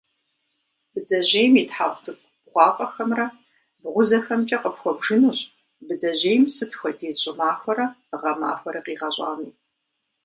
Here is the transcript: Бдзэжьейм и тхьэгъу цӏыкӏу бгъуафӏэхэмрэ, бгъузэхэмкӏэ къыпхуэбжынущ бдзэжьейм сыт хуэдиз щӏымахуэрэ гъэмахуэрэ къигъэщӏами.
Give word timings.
Бдзэжьейм 0.93 1.53
и 1.61 1.63
тхьэгъу 1.69 2.01
цӏыкӏу 2.03 2.31
бгъуафӏэхэмрэ, 2.43 3.25
бгъузэхэмкӏэ 3.81 4.57
къыпхуэбжынущ 4.63 5.39
бдзэжьейм 5.87 6.43
сыт 6.53 6.71
хуэдиз 6.79 7.17
щӏымахуэрэ 7.23 7.85
гъэмахуэрэ 8.21 8.79
къигъэщӏами. 8.85 9.51